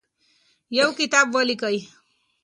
یو 0.77 0.89
کتاب 0.99 1.27
ولیکئ. 1.35 1.77